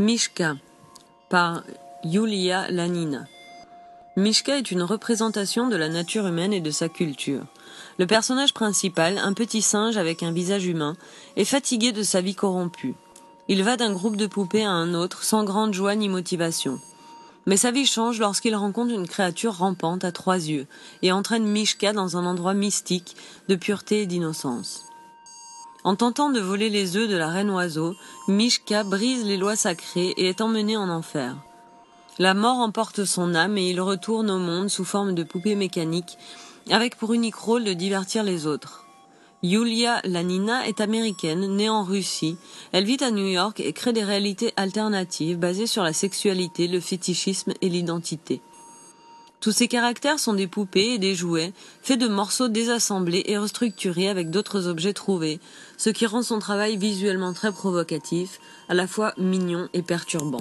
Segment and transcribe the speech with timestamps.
[0.00, 0.56] Mishka
[1.30, 1.62] par
[2.02, 3.26] Yulia Lanina.
[4.16, 7.44] Mishka est une représentation de la nature humaine et de sa culture.
[8.00, 10.96] Le personnage principal, un petit singe avec un visage humain,
[11.36, 12.96] est fatigué de sa vie corrompue.
[13.46, 16.80] Il va d'un groupe de poupées à un autre sans grande joie ni motivation.
[17.46, 20.66] Mais sa vie change lorsqu'il rencontre une créature rampante à trois yeux
[21.02, 23.14] et entraîne Mishka dans un endroit mystique
[23.48, 24.86] de pureté et d'innocence.
[25.84, 27.94] En tentant de voler les œufs de la reine oiseau,
[28.26, 31.36] Mishka brise les lois sacrées et est emmené en enfer.
[32.18, 36.16] La mort emporte son âme et il retourne au monde sous forme de poupée mécanique,
[36.70, 38.86] avec pour unique rôle de divertir les autres.
[39.42, 42.38] Yulia Lanina est américaine, née en Russie.
[42.72, 46.80] Elle vit à New York et crée des réalités alternatives basées sur la sexualité, le
[46.80, 48.40] fétichisme et l'identité.
[49.44, 54.08] Tous ces caractères sont des poupées et des jouets, faits de morceaux désassemblés et restructurés
[54.08, 55.38] avec d'autres objets trouvés,
[55.76, 60.40] ce qui rend son travail visuellement très provocatif, à la fois mignon et perturbant.